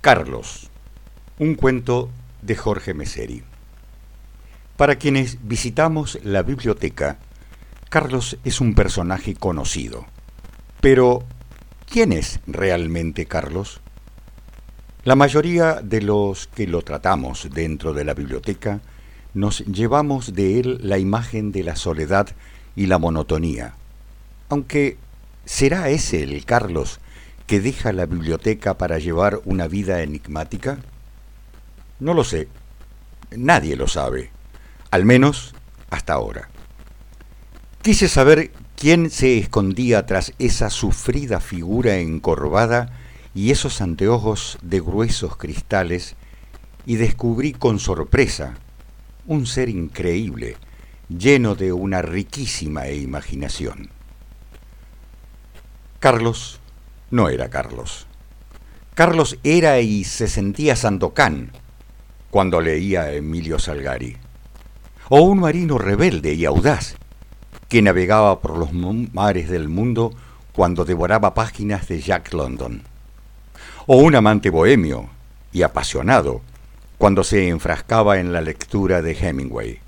Carlos, 0.00 0.70
un 1.40 1.56
cuento 1.56 2.08
de 2.40 2.54
Jorge 2.54 2.94
Meseri. 2.94 3.42
Para 4.76 4.94
quienes 4.94 5.38
visitamos 5.48 6.20
la 6.22 6.44
biblioteca, 6.44 7.18
Carlos 7.88 8.38
es 8.44 8.60
un 8.60 8.76
personaje 8.76 9.34
conocido. 9.34 10.06
Pero, 10.80 11.24
¿quién 11.90 12.12
es 12.12 12.38
realmente 12.46 13.26
Carlos? 13.26 13.80
La 15.02 15.16
mayoría 15.16 15.80
de 15.82 16.00
los 16.00 16.46
que 16.46 16.68
lo 16.68 16.82
tratamos 16.82 17.48
dentro 17.52 17.92
de 17.92 18.04
la 18.04 18.14
biblioteca 18.14 18.80
nos 19.34 19.66
llevamos 19.66 20.32
de 20.32 20.60
él 20.60 20.78
la 20.80 20.98
imagen 20.98 21.50
de 21.50 21.64
la 21.64 21.74
soledad 21.74 22.28
y 22.76 22.86
la 22.86 22.98
monotonía. 22.98 23.74
Aunque, 24.48 24.96
¿será 25.44 25.90
ese 25.90 26.22
el 26.22 26.44
Carlos 26.44 27.00
que 27.48 27.60
deja 27.60 27.92
la 27.94 28.04
biblioteca 28.04 28.76
para 28.76 28.98
llevar 28.98 29.40
una 29.46 29.66
vida 29.68 30.02
enigmática? 30.02 30.78
No 31.98 32.12
lo 32.12 32.22
sé. 32.22 32.46
Nadie 33.34 33.74
lo 33.74 33.88
sabe. 33.88 34.30
Al 34.90 35.06
menos 35.06 35.54
hasta 35.88 36.12
ahora. 36.12 36.50
Quise 37.80 38.08
saber 38.08 38.52
quién 38.76 39.08
se 39.08 39.38
escondía 39.38 40.04
tras 40.04 40.34
esa 40.38 40.68
sufrida 40.68 41.40
figura 41.40 41.96
encorvada 41.96 42.92
y 43.34 43.50
esos 43.50 43.80
anteojos 43.80 44.58
de 44.60 44.80
gruesos 44.80 45.38
cristales 45.38 46.16
y 46.84 46.96
descubrí 46.96 47.52
con 47.52 47.78
sorpresa 47.78 48.58
un 49.26 49.46
ser 49.46 49.70
increíble, 49.70 50.56
lleno 51.08 51.54
de 51.54 51.72
una 51.72 52.02
riquísima 52.02 52.88
imaginación. 52.90 53.88
Carlos 55.98 56.60
no 57.10 57.28
era 57.28 57.48
Carlos. 57.48 58.06
Carlos 58.94 59.38
era 59.44 59.80
y 59.80 60.04
se 60.04 60.28
sentía 60.28 60.76
Sandocán 60.76 61.52
cuando 62.30 62.60
leía 62.60 63.02
a 63.02 63.12
Emilio 63.12 63.58
Salgari, 63.58 64.16
o 65.08 65.20
un 65.20 65.40
marino 65.40 65.78
rebelde 65.78 66.34
y 66.34 66.44
audaz 66.44 66.96
que 67.68 67.82
navegaba 67.82 68.40
por 68.40 68.58
los 68.58 68.72
mares 68.72 69.48
del 69.48 69.68
mundo 69.68 70.12
cuando 70.52 70.84
devoraba 70.84 71.34
páginas 71.34 71.86
de 71.88 72.00
Jack 72.00 72.32
London, 72.32 72.82
o 73.86 73.96
un 73.96 74.14
amante 74.14 74.50
bohemio 74.50 75.08
y 75.52 75.62
apasionado 75.62 76.42
cuando 76.98 77.22
se 77.22 77.48
enfrascaba 77.48 78.18
en 78.18 78.32
la 78.32 78.40
lectura 78.40 79.00
de 79.02 79.12
Hemingway. 79.12 79.78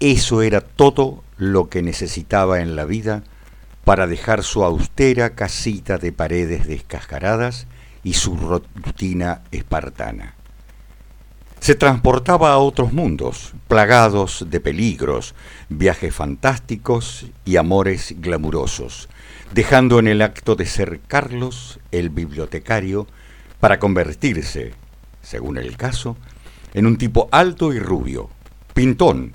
Eso 0.00 0.42
era 0.42 0.60
todo 0.60 1.22
lo 1.36 1.68
que 1.68 1.82
necesitaba 1.82 2.60
en 2.60 2.76
la 2.76 2.84
vida 2.84 3.22
para 3.88 4.06
dejar 4.06 4.44
su 4.44 4.64
austera 4.64 5.30
casita 5.30 5.96
de 5.96 6.12
paredes 6.12 6.66
descascaradas 6.66 7.66
y 8.04 8.12
su 8.12 8.36
rutina 8.36 9.40
espartana. 9.50 10.34
Se 11.60 11.74
transportaba 11.74 12.52
a 12.52 12.58
otros 12.58 12.92
mundos, 12.92 13.54
plagados 13.66 14.44
de 14.50 14.60
peligros, 14.60 15.34
viajes 15.70 16.14
fantásticos 16.14 17.28
y 17.46 17.56
amores 17.56 18.14
glamurosos, 18.18 19.08
dejando 19.54 19.98
en 20.00 20.08
el 20.08 20.20
acto 20.20 20.54
de 20.54 20.66
ser 20.66 21.00
Carlos 21.06 21.80
el 21.90 22.10
bibliotecario 22.10 23.06
para 23.58 23.78
convertirse, 23.78 24.74
según 25.22 25.56
el 25.56 25.78
caso, 25.78 26.18
en 26.74 26.86
un 26.86 26.98
tipo 26.98 27.30
alto 27.32 27.72
y 27.72 27.78
rubio, 27.78 28.28
pintón, 28.74 29.32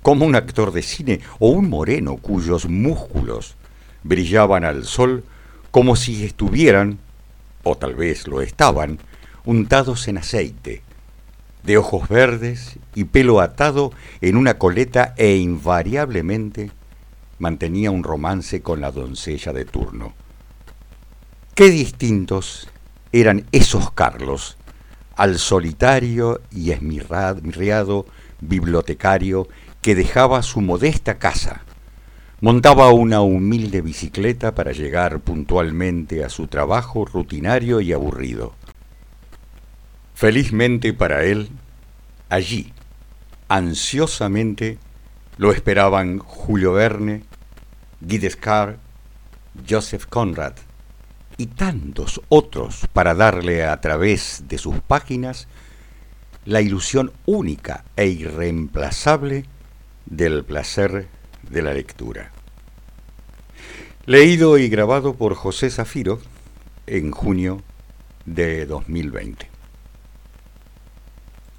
como 0.00 0.26
un 0.26 0.36
actor 0.36 0.70
de 0.70 0.82
cine 0.82 1.22
o 1.40 1.48
un 1.48 1.68
moreno 1.68 2.18
cuyos 2.18 2.68
músculos 2.68 3.56
brillaban 4.08 4.64
al 4.64 4.84
sol 4.84 5.24
como 5.70 5.96
si 5.96 6.24
estuvieran, 6.24 6.98
o 7.62 7.76
tal 7.76 7.94
vez 7.94 8.26
lo 8.26 8.40
estaban, 8.40 8.98
untados 9.44 10.08
en 10.08 10.18
aceite, 10.18 10.82
de 11.62 11.76
ojos 11.76 12.08
verdes 12.08 12.78
y 12.94 13.04
pelo 13.04 13.40
atado 13.40 13.92
en 14.20 14.36
una 14.36 14.56
coleta 14.56 15.14
e 15.16 15.36
invariablemente 15.36 16.70
mantenía 17.38 17.90
un 17.90 18.04
romance 18.04 18.62
con 18.62 18.80
la 18.80 18.90
doncella 18.90 19.52
de 19.52 19.64
turno. 19.64 20.14
Qué 21.54 21.70
distintos 21.70 22.68
eran 23.12 23.46
esos 23.52 23.90
Carlos 23.90 24.56
al 25.16 25.38
solitario 25.38 26.40
y 26.50 26.70
esmirriado 26.70 28.06
bibliotecario 28.40 29.48
que 29.82 29.94
dejaba 29.94 30.42
su 30.42 30.60
modesta 30.60 31.18
casa 31.18 31.62
Montaba 32.42 32.92
una 32.92 33.22
humilde 33.22 33.80
bicicleta 33.80 34.54
para 34.54 34.72
llegar 34.72 35.20
puntualmente 35.20 36.22
a 36.22 36.28
su 36.28 36.48
trabajo 36.48 37.06
rutinario 37.06 37.80
y 37.80 37.94
aburrido. 37.94 38.52
Felizmente 40.14 40.92
para 40.92 41.24
él, 41.24 41.48
allí, 42.28 42.74
ansiosamente, 43.48 44.76
lo 45.38 45.50
esperaban 45.50 46.18
Julio 46.18 46.74
Verne, 46.74 47.24
Guy 48.02 48.18
Descartes, 48.18 48.80
Joseph 49.66 50.04
Conrad 50.04 50.52
y 51.38 51.46
tantos 51.46 52.20
otros 52.28 52.86
para 52.92 53.14
darle 53.14 53.64
a 53.64 53.80
través 53.80 54.44
de 54.46 54.58
sus 54.58 54.78
páginas 54.80 55.48
la 56.44 56.60
ilusión 56.60 57.12
única 57.24 57.84
e 57.96 58.08
irreemplazable 58.08 59.46
del 60.04 60.44
placer 60.44 61.08
de 61.50 61.62
la 61.62 61.74
lectura. 61.74 62.32
Leído 64.04 64.58
y 64.58 64.68
grabado 64.68 65.14
por 65.14 65.34
José 65.34 65.70
Zafiro 65.70 66.20
en 66.86 67.10
junio 67.10 67.62
de 68.24 68.66
2020. 68.66 69.55